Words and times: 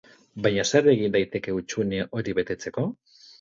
Baina 0.45 0.63
zer 0.71 0.89
egin 0.93 1.13
daiteke 1.15 1.53
hutsune 1.59 2.01
hori 2.21 2.35
betetzeko? 2.41 2.89